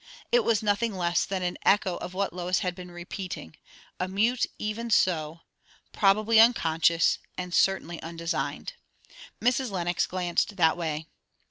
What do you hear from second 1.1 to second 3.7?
than an echo of what Lois had been repeating;